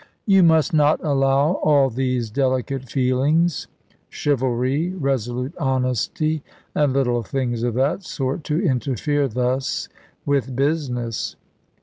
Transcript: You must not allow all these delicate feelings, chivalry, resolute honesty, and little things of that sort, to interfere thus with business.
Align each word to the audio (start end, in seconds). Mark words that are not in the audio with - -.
You 0.25 0.41
must 0.41 0.73
not 0.73 0.99
allow 1.05 1.59
all 1.63 1.91
these 1.91 2.31
delicate 2.31 2.89
feelings, 2.89 3.67
chivalry, 4.09 4.95
resolute 4.95 5.53
honesty, 5.59 6.41
and 6.73 6.91
little 6.91 7.21
things 7.21 7.61
of 7.61 7.75
that 7.75 8.01
sort, 8.01 8.43
to 8.45 8.59
interfere 8.59 9.27
thus 9.27 9.89
with 10.25 10.55
business. 10.55 11.35